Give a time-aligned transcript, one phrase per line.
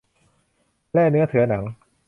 [0.93, 1.63] แล่เนื้อเถือหนัง